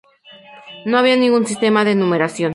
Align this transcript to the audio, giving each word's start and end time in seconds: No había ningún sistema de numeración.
No 0.83 0.97
había 0.97 1.15
ningún 1.15 1.45
sistema 1.45 1.85
de 1.85 1.93
numeración. 1.93 2.49